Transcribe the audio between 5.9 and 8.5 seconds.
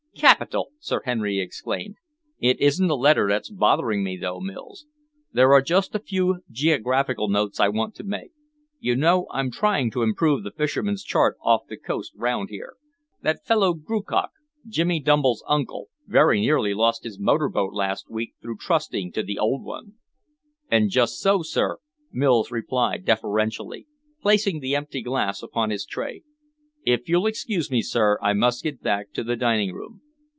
a few geographical notes I want to make.